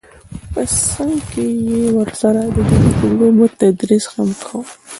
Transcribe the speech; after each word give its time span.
په 0.53 0.61
څنګ 0.83 1.15
کې 1.31 1.45
یې 1.67 1.83
ورسره 1.97 2.41
د 2.55 2.57
دیني 2.69 2.91
علومو 3.03 3.45
تدریس 3.59 4.05
هم 4.13 4.29
کاوه 4.45 4.71